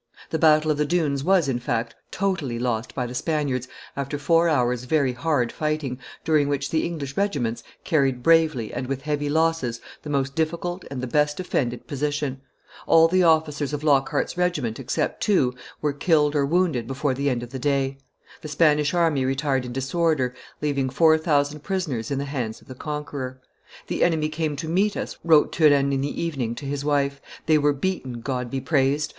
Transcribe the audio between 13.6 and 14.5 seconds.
of Lockhart's